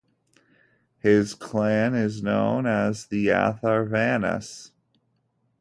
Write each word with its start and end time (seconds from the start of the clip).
His 0.97 1.35
clan 1.35 1.93
is 1.93 2.23
known 2.23 2.65
as 2.65 3.05
the 3.05 3.27
Atharvanas. 3.27 4.71